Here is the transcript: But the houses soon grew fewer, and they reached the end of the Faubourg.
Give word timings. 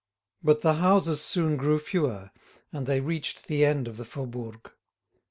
But 0.41 0.61
the 0.61 0.73
houses 0.73 1.21
soon 1.21 1.57
grew 1.57 1.77
fewer, 1.77 2.31
and 2.71 2.87
they 2.87 3.01
reached 3.01 3.45
the 3.45 3.63
end 3.63 3.87
of 3.87 3.97
the 3.97 4.05
Faubourg. 4.05 4.71